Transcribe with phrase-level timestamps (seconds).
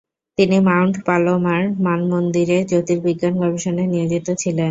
[0.37, 4.59] তিনি Mount Palomar মানমন্দিরে জ্যোতির্বিজ্ঞান গবেষণায় নিয়োজিত ছিলেন।